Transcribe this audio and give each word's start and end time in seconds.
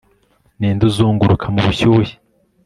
Ninde 0.59 0.83
uzunguruka 0.89 1.45
mu 1.53 1.59
bushyuhe 1.65 2.11